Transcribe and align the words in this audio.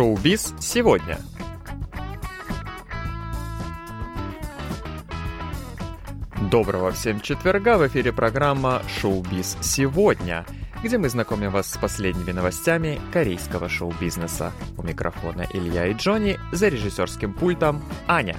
Шоу-биз 0.00 0.54
сегодня. 0.60 1.18
Доброго 6.50 6.90
всем 6.92 7.20
четверга! 7.20 7.76
В 7.76 7.86
эфире 7.86 8.10
программа 8.10 8.80
«Шоу-биз 8.98 9.58
сегодня», 9.60 10.46
где 10.82 10.96
мы 10.96 11.10
знакомим 11.10 11.50
вас 11.50 11.70
с 11.70 11.76
последними 11.76 12.32
новостями 12.32 12.98
корейского 13.12 13.68
шоу-бизнеса. 13.68 14.52
У 14.78 14.82
микрофона 14.82 15.46
Илья 15.52 15.88
и 15.88 15.92
Джонни, 15.92 16.40
за 16.50 16.68
режиссерским 16.68 17.34
пультом 17.34 17.84
Аня. 18.06 18.38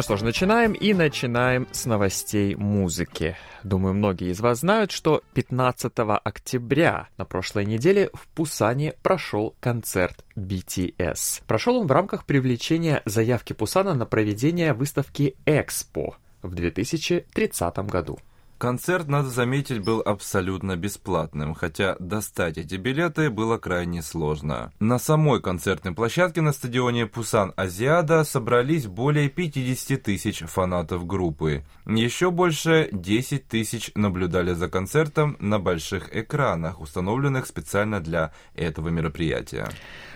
Ну 0.00 0.02
что 0.02 0.16
ж, 0.16 0.22
начинаем 0.22 0.72
и 0.72 0.94
начинаем 0.94 1.68
с 1.72 1.84
новостей 1.84 2.54
музыки. 2.54 3.36
Думаю, 3.64 3.92
многие 3.92 4.30
из 4.30 4.40
вас 4.40 4.60
знают, 4.60 4.92
что 4.92 5.22
15 5.34 5.92
октября 6.24 7.08
на 7.18 7.26
прошлой 7.26 7.66
неделе 7.66 8.08
в 8.14 8.26
Пусане 8.28 8.94
прошел 9.02 9.54
концерт 9.60 10.24
BTS. 10.36 11.42
Прошел 11.46 11.76
он 11.76 11.86
в 11.86 11.92
рамках 11.92 12.24
привлечения 12.24 13.02
заявки 13.04 13.52
Пусана 13.52 13.92
на 13.92 14.06
проведение 14.06 14.72
выставки 14.72 15.36
Экспо 15.44 16.16
в 16.40 16.54
2030 16.54 17.76
году. 17.80 18.18
Концерт, 18.60 19.08
надо 19.08 19.30
заметить, 19.30 19.78
был 19.78 20.02
абсолютно 20.04 20.76
бесплатным, 20.76 21.54
хотя 21.54 21.96
достать 21.98 22.58
эти 22.58 22.74
билеты 22.74 23.30
было 23.30 23.56
крайне 23.56 24.02
сложно. 24.02 24.70
На 24.78 24.98
самой 24.98 25.40
концертной 25.40 25.94
площадке 25.94 26.42
на 26.42 26.52
стадионе 26.52 27.06
Пусан 27.06 27.54
Азиада 27.56 28.22
собрались 28.22 28.86
более 28.86 29.30
50 29.30 30.02
тысяч 30.02 30.40
фанатов 30.40 31.06
группы. 31.06 31.64
Еще 31.86 32.30
больше 32.30 32.90
10 32.92 33.48
тысяч 33.48 33.92
наблюдали 33.94 34.52
за 34.52 34.68
концертом 34.68 35.38
на 35.40 35.58
больших 35.58 36.14
экранах, 36.14 36.82
установленных 36.82 37.46
специально 37.46 37.98
для 37.98 38.34
этого 38.54 38.90
мероприятия. 38.90 39.70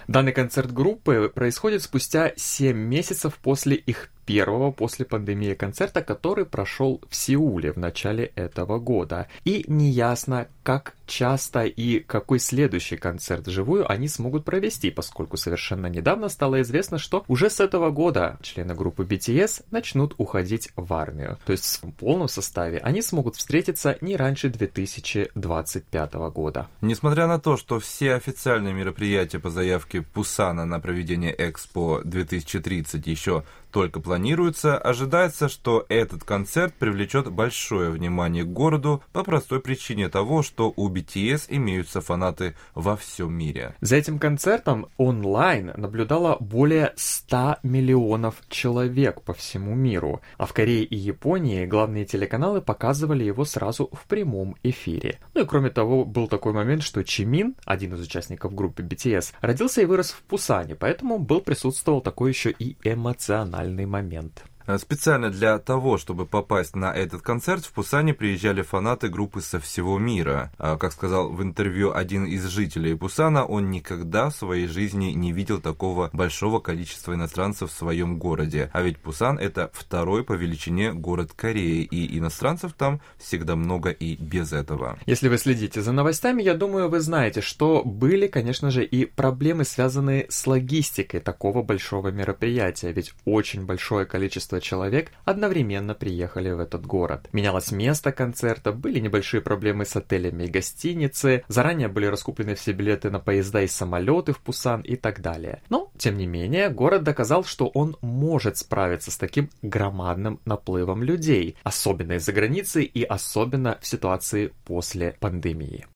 Данный 0.06 0.32
концерт 0.32 0.70
группы 0.70 1.32
происходит 1.34 1.82
спустя 1.82 2.34
7 2.36 2.76
месяцев 2.76 3.36
после 3.42 3.76
их 3.76 4.10
первого 4.27 4.70
после 4.70 5.05
пандемии 5.05 5.55
концерта, 5.55 6.03
который 6.03 6.44
прошел 6.44 7.00
в 7.08 7.14
Сеуле 7.14 7.72
в 7.72 7.77
начале 7.77 8.33
этого 8.34 8.78
года. 8.78 9.28
И 9.44 9.64
неясно, 9.69 10.48
как 10.62 10.94
часто 11.06 11.64
и 11.64 12.00
какой 12.00 12.39
следующий 12.39 12.97
концерт 12.97 13.47
вживую 13.47 13.91
они 13.91 14.08
смогут 14.08 14.44
провести, 14.44 14.91
поскольку 14.91 15.36
совершенно 15.36 15.86
недавно 15.86 16.28
стало 16.28 16.62
известно, 16.62 16.98
что 16.98 17.25
уже 17.28 17.50
с 17.50 17.61
этого 17.61 17.91
года 17.91 18.39
члены 18.42 18.75
группы 18.75 19.05
BTS 19.05 19.64
начнут 19.70 20.14
уходить 20.19 20.70
в 20.77 20.92
армию. 20.94 21.38
То 21.44 21.53
есть 21.53 21.81
в 21.83 21.91
полном 21.92 22.28
составе 22.28 22.78
они 22.78 23.03
смогут 23.03 23.36
встретиться 23.36 23.98
не 24.00 24.16
раньше 24.16 24.48
2025 24.48 26.14
года. 26.14 26.69
Несмотря 26.81 27.27
на 27.27 27.38
то, 27.38 27.56
что 27.56 27.78
все 27.81 28.14
официальные 28.14 28.72
мероприятия 28.72 29.38
по 29.38 29.50
заявке 29.50 30.03
Пусана 30.03 30.64
на 30.64 30.81
проведение 30.81 31.34
Экспо 31.36 32.00
2030 32.05 33.06
еще 33.06 33.44
только 33.70 33.98
планируется, 34.14 34.78
ожидается, 34.78 35.48
что 35.48 35.86
этот 35.88 36.22
концерт 36.22 36.72
привлечет 36.74 37.32
большое 37.32 37.90
внимание 37.90 38.44
к 38.44 38.46
городу 38.46 39.02
по 39.12 39.24
простой 39.24 39.60
причине 39.60 40.08
того, 40.08 40.44
что 40.44 40.72
у 40.76 40.88
BTS 40.88 41.46
имеются 41.48 42.00
фанаты 42.00 42.54
во 42.76 42.96
всем 42.96 43.34
мире. 43.34 43.74
За 43.80 43.96
этим 43.96 44.20
концертом 44.20 44.86
онлайн 44.98 45.72
наблюдало 45.76 46.36
более 46.38 46.92
100 46.94 47.56
миллионов 47.64 48.36
человек 48.48 49.20
по 49.22 49.34
всему 49.34 49.74
миру, 49.74 50.20
а 50.38 50.47
в 50.47 50.53
Корее 50.53 50.84
и 50.84 50.94
Японии 50.94 51.66
главные 51.66 52.04
телеканалы 52.04 52.60
показывали 52.60 53.24
его 53.24 53.44
сразу 53.44 53.91
в 53.92 54.06
прямом 54.06 54.54
эфире. 54.62 55.19
Ну 55.34 55.42
и 55.42 55.44
кроме 55.44 55.70
того, 55.70 56.04
был 56.04 56.28
такой 56.28 56.53
момент, 56.53 56.84
что 56.84 57.03
Чимин, 57.03 57.56
один 57.64 57.94
из 57.94 58.00
участников 58.00 58.54
группы 58.54 58.84
BTS, 58.84 59.32
родился 59.41 59.82
и 59.82 59.86
вырос 59.86 60.12
в 60.12 60.22
Пусане, 60.22 60.76
поэтому 60.76 61.19
был 61.19 61.41
присутствовал 61.41 62.00
такой 62.00 62.30
еще 62.30 62.53
и 62.53 62.76
эмоциональный 62.84 63.24
эмоциональный 63.24 63.86
момент. 64.04 64.44
Э, 64.66 64.78
специально 64.78 65.30
для 65.30 65.58
того, 65.58 65.98
чтобы 65.98 66.26
попасть 66.26 66.75
на 66.75 66.92
этот 66.92 67.22
концерт, 67.22 67.64
в 67.64 67.72
Пусане 67.72 68.14
приезжали 68.14 68.62
фанаты 68.62 69.08
группы 69.08 69.41
со 69.41 69.60
всего 69.60 69.98
мира. 69.98 70.52
А, 70.58 70.76
как 70.76 70.92
сказал 70.92 71.30
в 71.30 71.42
интервью 71.42 71.92
один 71.92 72.25
из 72.25 72.47
жителей 72.47 72.94
Пусана, 72.94 73.44
он 73.44 73.70
никогда 73.70 74.30
в 74.30 74.34
своей 74.34 74.66
жизни 74.66 75.12
не 75.12 75.32
видел 75.32 75.60
такого 75.60 76.08
большого 76.12 76.60
количества 76.60 77.14
иностранцев 77.14 77.70
в 77.70 77.74
своем 77.74 78.19
городе. 78.19 78.70
А 78.72 78.82
ведь 78.82 78.98
Пусан 78.98 79.38
это 79.38 79.70
второй 79.74 80.24
по 80.24 80.32
величине 80.32 80.92
город 80.92 81.32
Кореи, 81.36 81.82
и 81.82 82.19
иностранцев 82.19 82.72
там 82.72 83.00
всегда 83.19 83.56
много 83.56 83.91
и 83.91 84.16
без 84.16 84.53
этого. 84.53 84.98
Если 85.06 85.28
вы 85.28 85.38
следите 85.38 85.82
за 85.82 85.92
новостями, 85.92 86.42
я 86.42 86.54
думаю, 86.54 86.88
вы 86.88 87.00
знаете, 87.00 87.41
что 87.41 87.82
были, 87.84 88.26
конечно 88.28 88.70
же, 88.70 88.84
и 88.84 89.04
проблемы, 89.04 89.64
связанные 89.64 90.26
с 90.30 90.47
логистикой 90.47 91.20
такого 91.20 91.62
большого 91.62 92.08
мероприятия, 92.08 92.92
ведь 92.92 93.14
очень 93.24 93.66
большое 93.66 94.06
количество 94.06 94.53
количество 94.54 94.60
человек 94.60 95.12
одновременно 95.25 95.94
приехали 95.94 96.50
в 96.50 96.60
этот 96.60 96.87
город. 96.87 97.28
Менялось 97.32 97.72
место 97.72 98.12
концерта, 98.12 98.72
были 98.72 99.00
небольшие 99.00 99.41
проблемы 99.41 99.84
с 99.84 99.97
отелями 99.97 100.44
и 100.44 100.50
гостиницы, 100.50 101.42
заранее 101.48 101.88
были 101.88 102.06
раскуплены 102.06 102.54
все 102.54 102.72
билеты 102.72 103.10
на 103.10 103.19
поезда 103.19 103.62
и 103.62 103.66
самолеты 103.66 104.32
в 104.32 104.38
Пусан 104.38 104.82
и 104.82 104.97
так 104.97 105.20
далее. 105.20 105.62
Но, 105.70 105.91
тем 105.98 106.16
не 106.16 106.26
менее, 106.26 106.70
город 106.70 107.03
доказал, 107.03 107.44
что 107.44 107.69
он 107.75 107.97
может 108.03 108.56
справиться 108.56 109.10
с 109.10 109.16
таким 109.16 109.48
громадным 109.62 110.38
наплывом 110.44 111.03
людей, 111.03 111.56
особенно 111.65 112.15
из-за 112.15 112.32
границы 112.32 112.84
и 112.84 113.03
особенно 113.04 113.78
в 113.81 113.86
ситуации 113.86 114.53
после 114.65 115.16
пандемии. 115.21 115.86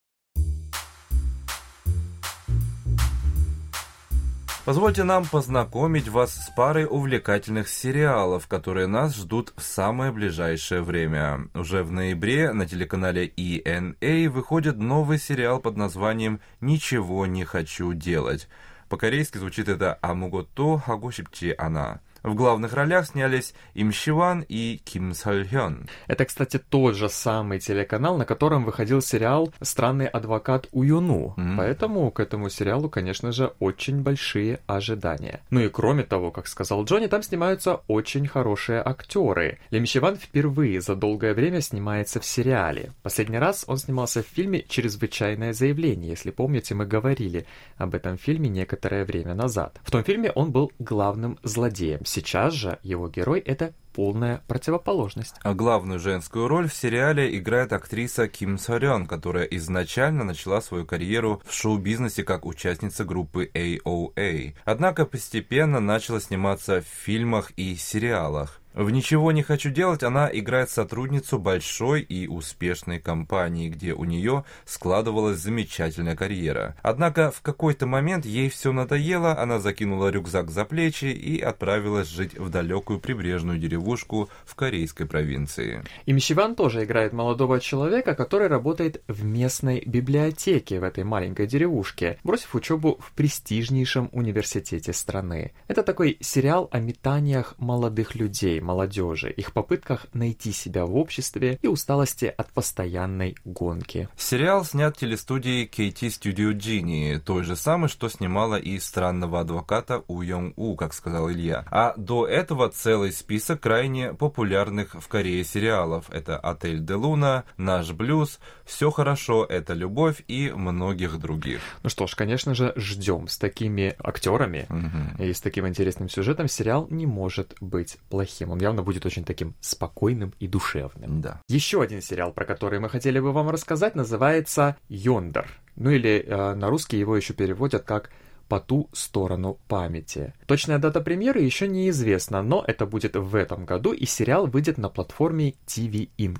Позвольте 4.68 5.02
нам 5.02 5.24
познакомить 5.24 6.08
вас 6.08 6.34
с 6.34 6.50
парой 6.50 6.84
увлекательных 6.84 7.70
сериалов, 7.70 8.46
которые 8.48 8.86
нас 8.86 9.16
ждут 9.16 9.54
в 9.56 9.62
самое 9.62 10.12
ближайшее 10.12 10.82
время. 10.82 11.48
Уже 11.54 11.82
в 11.82 11.90
ноябре 11.90 12.52
на 12.52 12.66
телеканале 12.66 13.28
ENA 13.28 14.28
выходит 14.28 14.76
новый 14.76 15.18
сериал 15.18 15.58
под 15.58 15.78
названием 15.78 16.40
«Ничего 16.60 17.24
не 17.24 17.46
хочу 17.46 17.94
делать». 17.94 18.46
По-корейски 18.90 19.38
звучит 19.38 19.70
это 19.70 19.98
«Амугото 20.02 20.76
хагошипчи 20.76 21.54
ана». 21.56 22.02
В 22.28 22.34
главных 22.34 22.74
ролях 22.74 23.06
снялись 23.06 23.54
Им 23.72 23.90
Шиван 23.90 24.44
и 24.46 24.82
Ким 24.84 25.14
Сольхён. 25.14 25.88
Это, 26.08 26.26
кстати, 26.26 26.58
тот 26.58 26.94
же 26.94 27.08
самый 27.08 27.58
телеканал, 27.58 28.18
на 28.18 28.26
котором 28.26 28.66
выходил 28.66 29.00
сериал 29.00 29.50
«Странный 29.62 30.08
адвокат 30.08 30.68
Уюну». 30.72 31.32
Mm-hmm. 31.38 31.56
Поэтому 31.56 32.10
к 32.10 32.20
этому 32.20 32.50
сериалу, 32.50 32.90
конечно 32.90 33.32
же, 33.32 33.54
очень 33.60 34.02
большие 34.02 34.60
ожидания. 34.66 35.40
Ну 35.48 35.60
и 35.60 35.70
кроме 35.70 36.02
того, 36.02 36.30
как 36.30 36.48
сказал 36.48 36.84
Джонни, 36.84 37.06
там 37.06 37.22
снимаются 37.22 37.80
очень 37.86 38.26
хорошие 38.26 38.82
актеры. 38.84 39.58
Лим 39.70 39.86
Шиван 39.86 40.16
впервые 40.16 40.82
за 40.82 40.96
долгое 40.96 41.32
время 41.32 41.62
снимается 41.62 42.20
в 42.20 42.26
сериале. 42.26 42.92
Последний 43.02 43.38
раз 43.38 43.64
он 43.66 43.78
снимался 43.78 44.22
в 44.22 44.26
фильме 44.26 44.62
«Чрезвычайное 44.68 45.54
заявление». 45.54 46.10
Если 46.10 46.30
помните, 46.30 46.74
мы 46.74 46.84
говорили 46.84 47.46
об 47.78 47.94
этом 47.94 48.18
фильме 48.18 48.50
некоторое 48.50 49.06
время 49.06 49.34
назад. 49.34 49.80
В 49.82 49.90
том 49.90 50.04
фильме 50.04 50.30
он 50.30 50.52
был 50.52 50.70
главным 50.78 51.38
злодеем. 51.42 52.04
Сейчас 52.18 52.52
же 52.52 52.80
его 52.82 53.08
герой— 53.08 53.38
это 53.46 53.74
полная 53.92 54.42
противоположность. 54.48 55.36
А 55.42 55.54
главную 55.54 56.00
женскую 56.00 56.48
роль 56.48 56.68
в 56.68 56.74
сериале 56.74 57.38
играет 57.38 57.72
актриса 57.72 58.26
Ким 58.26 58.58
Сорён, 58.58 59.06
которая 59.06 59.44
изначально 59.44 60.24
начала 60.24 60.60
свою 60.60 60.84
карьеру 60.84 61.40
в 61.46 61.54
шоу-бизнесе 61.54 62.24
как 62.24 62.44
участница 62.44 63.04
группы 63.04 63.48
AOA. 63.54 64.54
Однако 64.64 65.06
постепенно 65.06 65.78
начала 65.78 66.20
сниматься 66.20 66.80
в 66.80 66.86
фильмах 66.86 67.52
и 67.56 67.76
сериалах. 67.76 68.60
В 68.74 68.90
«Ничего 68.90 69.32
не 69.32 69.42
хочу 69.42 69.70
делать» 69.70 70.02
она 70.02 70.28
играет 70.32 70.70
сотрудницу 70.70 71.38
большой 71.38 72.02
и 72.02 72.28
успешной 72.28 73.00
компании, 73.00 73.68
где 73.68 73.92
у 73.92 74.04
нее 74.04 74.44
складывалась 74.66 75.38
замечательная 75.38 76.14
карьера. 76.14 76.76
Однако 76.82 77.30
в 77.30 77.40
какой-то 77.40 77.86
момент 77.86 78.24
ей 78.24 78.48
все 78.48 78.72
надоело, 78.72 79.36
она 79.36 79.58
закинула 79.58 80.10
рюкзак 80.10 80.50
за 80.50 80.64
плечи 80.64 81.06
и 81.06 81.40
отправилась 81.40 82.08
жить 82.08 82.38
в 82.38 82.50
далекую 82.50 83.00
прибрежную 83.00 83.58
деревушку 83.58 84.28
в 84.44 84.54
корейской 84.54 85.06
провинции. 85.06 85.82
И 86.06 86.12
Мищеван 86.12 86.54
тоже 86.54 86.84
играет 86.84 87.12
молодого 87.12 87.60
человека, 87.60 88.14
который 88.14 88.46
работает 88.48 89.02
в 89.08 89.24
местной 89.24 89.82
библиотеке 89.84 90.78
в 90.78 90.84
этой 90.84 91.04
маленькой 91.04 91.46
деревушке, 91.46 92.18
бросив 92.22 92.54
учебу 92.54 93.00
в 93.00 93.12
престижнейшем 93.12 94.08
университете 94.12 94.92
страны. 94.92 95.52
Это 95.66 95.82
такой 95.82 96.18
сериал 96.20 96.68
о 96.70 96.78
метаниях 96.78 97.54
молодых 97.58 98.14
людей, 98.14 98.60
молодежи, 98.68 99.30
их 99.30 99.52
попытках 99.52 100.06
найти 100.12 100.52
себя 100.52 100.84
в 100.84 100.94
обществе 100.94 101.58
и 101.62 101.66
усталости 101.66 102.26
от 102.36 102.52
постоянной 102.52 103.34
гонки. 103.46 104.08
Сериал 104.16 104.64
снят 104.64 104.94
телестудией 104.94 105.64
KT 105.64 106.08
Studio 106.08 106.52
Genie, 106.52 107.18
той 107.18 107.44
же 107.44 107.56
самой, 107.56 107.88
что 107.88 108.10
снимала 108.10 108.56
и 108.56 108.78
«Странного 108.78 109.40
адвоката» 109.40 110.02
У 110.06 110.20
Йонг 110.20 110.52
У, 110.56 110.76
как 110.76 110.92
сказал 110.92 111.30
Илья. 111.30 111.64
А 111.70 111.94
до 111.96 112.26
этого 112.26 112.68
целый 112.68 113.12
список 113.12 113.60
крайне 113.60 114.12
популярных 114.12 114.94
в 114.94 115.08
Корее 115.08 115.44
сериалов. 115.44 116.10
Это 116.10 116.38
«Отель 116.38 116.84
де 116.84 116.94
Луна», 116.94 117.44
«Наш 117.56 117.92
блюз», 117.92 118.38
«Все 118.66 118.90
хорошо», 118.90 119.46
«Это 119.48 119.72
любовь» 119.72 120.22
и 120.28 120.50
многих 120.50 121.18
других. 121.18 121.60
Ну 121.82 121.88
что 121.88 122.06
ж, 122.06 122.14
конечно 122.14 122.54
же, 122.54 122.74
ждем. 122.76 123.28
С 123.28 123.38
такими 123.38 123.96
актерами 123.98 124.66
угу. 124.68 125.22
и 125.22 125.32
с 125.32 125.40
таким 125.40 125.66
интересным 125.66 126.10
сюжетом 126.10 126.48
сериал 126.48 126.86
не 126.90 127.06
может 127.06 127.54
быть 127.60 127.96
плохим. 128.10 128.47
Он 128.50 128.58
явно 128.58 128.82
будет 128.82 129.06
очень 129.06 129.24
таким 129.24 129.54
спокойным 129.60 130.34
и 130.38 130.46
душевным. 130.46 131.20
Да. 131.20 131.42
Еще 131.48 131.82
один 131.82 132.02
сериал, 132.02 132.32
про 132.32 132.44
который 132.44 132.80
мы 132.80 132.88
хотели 132.88 133.20
бы 133.20 133.32
вам 133.32 133.50
рассказать, 133.50 133.94
называется 133.94 134.76
«Йондер». 134.88 135.48
Ну 135.76 135.90
или 135.90 136.24
э, 136.26 136.54
на 136.54 136.68
русский 136.68 136.98
его 136.98 137.16
еще 137.16 137.34
переводят 137.34 137.84
как 137.84 138.10
по 138.48 138.60
ту 138.60 138.88
сторону 138.92 139.58
памяти. 139.68 140.34
Точная 140.46 140.78
дата 140.78 141.00
премьеры 141.00 141.40
еще 141.40 141.68
неизвестна, 141.68 142.42
но 142.42 142.64
это 142.66 142.86
будет 142.86 143.14
в 143.16 143.34
этом 143.34 143.64
году, 143.64 143.92
и 143.92 144.06
сериал 144.06 144.46
выйдет 144.46 144.78
на 144.78 144.88
платформе 144.88 145.54
TV 145.66 146.08
Inc. 146.18 146.38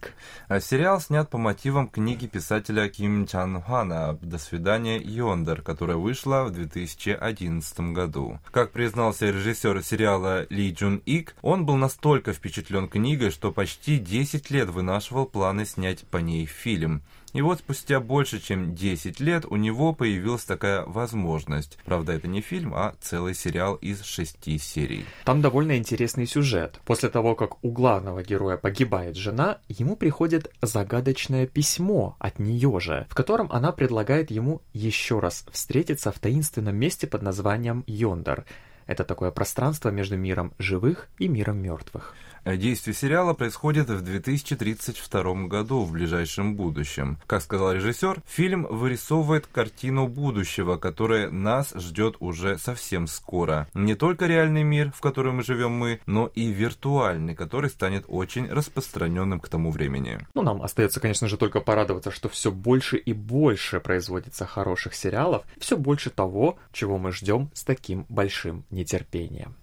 А 0.49 0.60
сериал 0.60 1.00
снят 1.00 1.28
по 1.28 1.38
мотивам 1.38 1.88
книги 1.88 2.26
писателя 2.26 2.88
Ким 2.88 3.26
Чан 3.26 3.60
Хана 3.62 4.19
«До 4.22 4.38
свидания, 4.38 4.99
Йондер», 4.99 5.62
которая 5.62 5.96
вышла 5.96 6.44
в 6.44 6.50
2011 6.50 7.81
году. 7.93 8.38
Как 8.50 8.72
признался 8.72 9.26
режиссер 9.26 9.82
сериала 9.82 10.46
Ли 10.50 10.72
Джун 10.72 11.02
Ик, 11.05 11.34
он 11.43 11.66
был 11.66 11.76
настолько 11.76 12.32
впечатлен 12.32 12.88
книгой, 12.88 13.31
что 13.31 13.52
почти 13.52 13.99
10 13.99 14.50
лет 14.50 14.70
вынашивал 14.70 15.26
планы 15.26 15.66
снять 15.66 16.05
по 16.05 16.16
ней 16.19 16.46
фильм. 16.46 17.02
И 17.33 17.43
вот 17.43 17.59
спустя 17.59 18.01
больше 18.01 18.41
чем 18.41 18.75
10 18.75 19.21
лет 19.21 19.45
у 19.47 19.57
него 19.57 19.93
появилась 19.93 20.45
такая 20.45 20.85
возможность. 20.85 21.79
Правда, 21.85 22.13
это 22.13 22.29
не 22.29 22.41
фильм, 22.41 22.75
а 22.75 22.95
целый 23.01 23.35
сериал 23.35 23.75
из 23.77 24.03
шести 24.03 24.59
серий. 24.59 25.05
Там 25.25 25.41
довольно 25.41 25.77
интересный 25.77 26.27
сюжет. 26.27 26.81
После 26.85 27.09
того, 27.09 27.35
как 27.35 27.63
у 27.65 27.71
главного 27.71 28.23
героя 28.23 28.57
погибает 28.57 29.17
жена, 29.17 29.59
ему 29.69 29.97
приходит 29.97 30.51
загадочное 30.63 31.47
письмо 31.47 32.17
от 32.19 32.39
нее 32.39 32.81
же, 32.81 33.07
в 33.11 33.15
котором 33.15 33.51
она 33.53 33.73
предлагает 33.73 34.31
ему 34.31 34.63
еще 34.73 35.19
раз 35.19 35.45
встретиться 35.53 36.13
в 36.13 36.19
таинственном 36.19 36.77
месте 36.77 37.07
под 37.07 37.23
названием 37.23 37.85
Йондер. 37.87 38.45
Это 38.87 39.05
такое 39.05 39.31
пространство 39.31 39.91
между 39.91 40.17
миром 40.17 40.55
живых 40.59 41.09
и 41.19 41.29
миром 41.29 41.59
мертвых. 41.59 42.15
Действие 42.44 42.94
сериала 42.94 43.35
происходит 43.35 43.88
в 43.88 44.02
2032 44.02 45.46
году, 45.46 45.82
в 45.82 45.93
ближайшем 45.93 46.56
будущем. 46.56 47.19
Как 47.26 47.43
сказал 47.43 47.73
режиссер, 47.73 48.23
фильм 48.26 48.67
вырисовывает 48.69 49.46
картину 49.46 50.08
будущего, 50.08 50.76
которое 50.76 51.31
нас 51.31 51.73
ждет 51.75 52.17
уже 52.20 52.58
совсем 52.58 53.06
скоро. 53.06 53.69
Не 53.75 53.94
только 53.94 54.26
реальный 54.26 54.62
мир, 54.62 54.93
в 54.94 55.00
котором 55.00 55.37
мы 55.37 55.43
живем 55.43 55.73
мы, 55.73 56.00
но 56.06 56.31
и 56.35 56.46
виртуальный, 56.46 57.35
который 57.35 57.70
станет 57.70 58.05
очень 58.08 58.49
распространенным 58.49 59.41
к 59.41 59.49
тому 59.49 59.70
времени. 59.70 60.19
Ну, 60.34 60.43
нам 60.43 60.62
остается, 60.62 61.00
конечно 61.00 61.29
же, 61.29 61.37
только 61.37 61.61
порадоваться, 61.61 62.11
что 62.11 62.29
все 62.29 62.50
больше 62.50 62.96
и 62.96 63.12
больше 63.12 63.81
производится 63.81 64.46
хороших 64.46 64.94
сериалов, 64.94 65.44
все 65.58 65.76
больше 65.76 66.11
того, 66.11 66.58
чего 66.73 66.99
мы 66.99 67.12
ждем 67.12 67.50
с 67.55 67.64
таким 67.64 68.06
большим 68.08 68.64
нетерпением. 68.70 69.56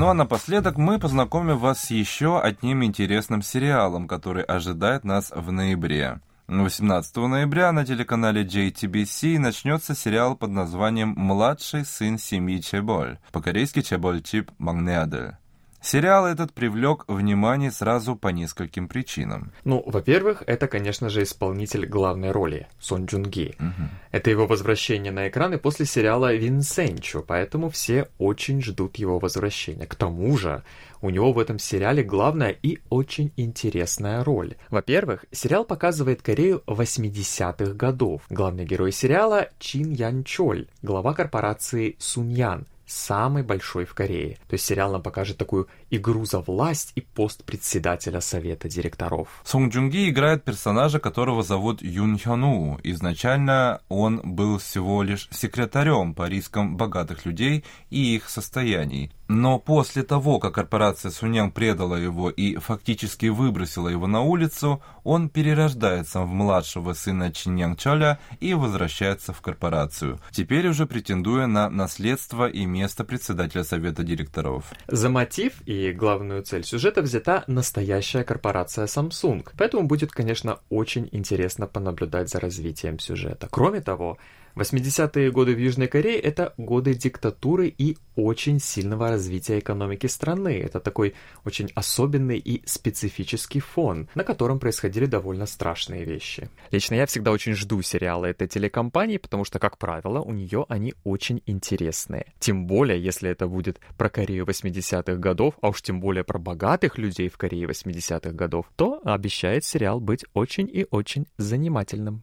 Ну 0.00 0.08
а 0.08 0.14
напоследок 0.14 0.78
мы 0.78 0.98
познакомим 0.98 1.58
вас 1.58 1.82
с 1.82 1.90
еще 1.90 2.40
одним 2.40 2.82
интересным 2.82 3.42
сериалом, 3.42 4.08
который 4.08 4.42
ожидает 4.44 5.04
нас 5.04 5.30
в 5.30 5.52
ноябре. 5.52 6.20
18 6.48 7.16
ноября 7.16 7.70
на 7.70 7.84
телеканале 7.84 8.42
JTBC 8.42 9.38
начнется 9.38 9.94
сериал 9.94 10.36
под 10.36 10.52
названием 10.52 11.12
«Младший 11.18 11.84
сын 11.84 12.16
семьи 12.16 12.62
Чеболь», 12.62 13.18
по-корейски 13.30 13.82
«Чеболь 13.82 14.22
Чип 14.22 14.50
Магнеадель». 14.56 15.34
Сериал 15.82 16.26
этот 16.26 16.52
привлек 16.52 17.04
внимание 17.08 17.70
сразу 17.70 18.14
по 18.14 18.28
нескольким 18.28 18.86
причинам. 18.86 19.52
Ну, 19.64 19.82
во-первых, 19.86 20.42
это, 20.46 20.68
конечно 20.68 21.08
же, 21.08 21.22
исполнитель 21.22 21.86
главной 21.86 22.32
роли, 22.32 22.68
Сон 22.78 23.06
Джун 23.06 23.22
Ги. 23.22 23.54
Угу. 23.58 23.88
Это 24.12 24.30
его 24.30 24.46
возвращение 24.46 25.10
на 25.10 25.28
экраны 25.28 25.56
после 25.56 25.86
сериала 25.86 26.34
«Винсенчо», 26.34 27.22
поэтому 27.26 27.70
все 27.70 28.08
очень 28.18 28.62
ждут 28.62 28.96
его 28.96 29.18
возвращения. 29.18 29.86
К 29.86 29.94
тому 29.94 30.36
же, 30.36 30.62
у 31.00 31.08
него 31.08 31.32
в 31.32 31.38
этом 31.38 31.58
сериале 31.58 32.02
главная 32.02 32.50
и 32.50 32.78
очень 32.90 33.32
интересная 33.36 34.22
роль. 34.22 34.56
Во-первых, 34.68 35.24
сериал 35.32 35.64
показывает 35.64 36.20
Корею 36.20 36.62
80-х 36.66 37.72
годов. 37.72 38.22
Главный 38.28 38.66
герой 38.66 38.92
сериала 38.92 39.48
Чин 39.58 39.92
Ян 39.92 40.24
Чоль, 40.24 40.66
глава 40.82 41.14
корпорации 41.14 41.96
Суньян, 41.98 42.66
самый 42.90 43.42
большой 43.42 43.84
в 43.84 43.94
Корее. 43.94 44.38
То 44.48 44.54
есть 44.54 44.64
сериал 44.64 44.92
нам 44.92 45.02
покажет 45.02 45.38
такую 45.38 45.68
игру 45.90 46.24
за 46.24 46.40
власть 46.40 46.92
и 46.94 47.00
пост 47.00 47.44
председателя 47.44 48.20
совета 48.20 48.68
директоров. 48.68 49.28
Сон 49.44 49.68
Джунги 49.68 50.08
играет 50.08 50.44
персонажа, 50.44 50.98
которого 50.98 51.42
зовут 51.42 51.82
Юн 51.82 52.18
Хёну. 52.18 52.78
Изначально 52.82 53.80
он 53.88 54.20
был 54.24 54.58
всего 54.58 55.02
лишь 55.02 55.28
секретарем 55.30 56.14
по 56.14 56.28
рискам 56.28 56.76
богатых 56.76 57.24
людей 57.24 57.64
и 57.90 58.16
их 58.16 58.28
состояний. 58.28 59.12
Но 59.32 59.60
после 59.60 60.02
того, 60.02 60.40
как 60.40 60.56
корпорация 60.56 61.12
Суньян 61.12 61.52
предала 61.52 61.94
его 61.94 62.30
и 62.30 62.56
фактически 62.56 63.26
выбросила 63.26 63.86
его 63.86 64.08
на 64.08 64.22
улицу, 64.22 64.82
он 65.04 65.28
перерождается 65.28 66.22
в 66.22 66.32
младшего 66.32 66.94
сына 66.94 67.32
Чиньян 67.32 67.76
Чоля 67.76 68.18
и 68.40 68.54
возвращается 68.54 69.32
в 69.32 69.40
корпорацию, 69.40 70.18
теперь 70.32 70.66
уже 70.66 70.84
претендуя 70.84 71.46
на 71.46 71.70
наследство 71.70 72.48
и 72.48 72.66
место 72.80 73.04
председателя 73.04 73.64
совета 73.64 74.02
директоров. 74.02 74.64
За 74.88 75.08
мотив 75.08 75.52
и 75.66 75.92
главную 75.92 76.42
цель 76.42 76.64
сюжета 76.64 77.02
взята 77.02 77.44
настоящая 77.46 78.24
корпорация 78.24 78.86
Samsung, 78.86 79.46
поэтому 79.58 79.86
будет, 79.86 80.12
конечно, 80.12 80.58
очень 80.70 81.08
интересно 81.12 81.66
понаблюдать 81.66 82.30
за 82.30 82.40
развитием 82.40 82.98
сюжета. 82.98 83.48
Кроме 83.50 83.80
того, 83.80 84.16
80-е 84.56 85.30
годы 85.30 85.54
в 85.54 85.58
Южной 85.58 85.88
Корее– 85.88 86.18
это 86.20 86.54
годы 86.56 86.94
диктатуры 86.94 87.68
и 87.68 87.96
очень 88.16 88.60
сильного 88.60 89.08
развития 89.08 89.58
экономики 89.58 90.06
страны. 90.06 90.60
Это 90.60 90.80
такой 90.80 91.14
очень 91.44 91.70
особенный 91.74 92.38
и 92.38 92.62
специфический 92.66 93.60
фон, 93.60 94.08
на 94.14 94.24
котором 94.24 94.58
происходили 94.58 95.06
довольно 95.06 95.46
страшные 95.46 96.04
вещи. 96.04 96.48
Лично 96.70 96.96
я 96.96 97.06
всегда 97.06 97.30
очень 97.30 97.54
жду 97.54 97.80
сериалы 97.82 98.28
этой 98.28 98.48
телекомпании, 98.48 99.18
потому 99.18 99.44
что, 99.44 99.58
как 99.58 99.78
правило, 99.78 100.20
у 100.20 100.32
нее 100.32 100.66
они 100.68 100.94
очень 101.04 101.42
интересные. 101.46 102.26
Тем 102.38 102.66
более, 102.66 103.02
если 103.02 103.30
это 103.30 103.46
будет 103.46 103.80
про 103.96 104.10
Корею 104.10 104.44
80-х 104.44 105.14
годов, 105.16 105.54
а 105.60 105.68
уж 105.68 105.82
тем 105.82 106.00
более 106.00 106.24
про 106.24 106.38
богатых 106.38 106.98
людей 106.98 107.28
в 107.28 107.38
Корее 107.38 107.66
80-х 107.66 108.32
годов, 108.32 108.66
то 108.76 109.00
обещает 109.04 109.64
сериал 109.64 110.00
быть 110.00 110.24
очень 110.34 110.68
и 110.70 110.86
очень 110.90 111.26
занимательным. 111.38 112.22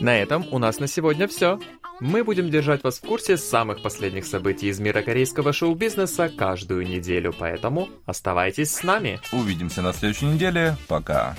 На 0.00 0.18
этом 0.18 0.46
у 0.50 0.58
нас 0.58 0.78
на 0.78 0.86
сегодня 0.86 1.26
все. 1.26 1.58
Мы 2.00 2.22
будем 2.22 2.50
держать 2.50 2.84
вас 2.84 2.98
в 2.98 3.06
курсе 3.06 3.38
самых 3.38 3.80
последних 3.80 4.26
событий 4.26 4.68
из 4.68 4.78
мира 4.78 5.00
корейского 5.00 5.54
шоу-бизнеса 5.54 6.28
каждую 6.28 6.86
неделю, 6.86 7.34
поэтому 7.36 7.88
оставайтесь 8.04 8.72
с 8.72 8.82
нами. 8.82 9.18
Увидимся 9.32 9.80
на 9.80 9.94
следующей 9.94 10.26
неделе. 10.26 10.76
Пока. 10.88 11.34